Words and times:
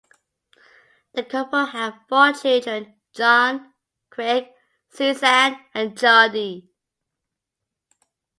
The 1.13 1.23
couple 1.23 1.63
had 1.63 1.93
four 2.09 2.33
children: 2.33 2.95
John, 3.13 3.75
Craig, 4.09 4.47
Susanne 4.89 5.63
and 5.75 5.95
Jody. 5.95 6.67